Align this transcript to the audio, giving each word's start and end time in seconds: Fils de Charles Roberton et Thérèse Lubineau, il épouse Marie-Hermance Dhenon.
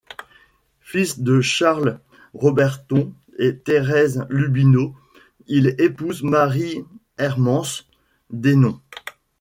Fils 0.81 1.19
de 1.19 1.41
Charles 1.41 1.99
Roberton 2.33 3.13
et 3.37 3.57
Thérèse 3.59 4.25
Lubineau, 4.31 4.95
il 5.45 5.75
épouse 5.79 6.23
Marie-Hermance 6.23 7.87
Dhenon. 8.31 8.81